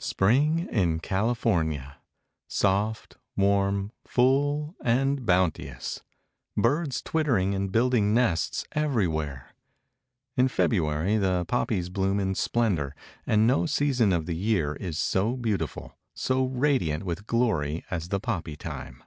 [0.00, 6.00] Spring in California—soft, warm, full and bounteous.
[6.56, 9.50] Birds twittering and building nests everywhere.
[10.38, 12.96] In February the poppies bloom in splendor,
[13.26, 18.18] and no season of the year is so beautiful, so radiant with glory as the
[18.20, 19.04] poppy time.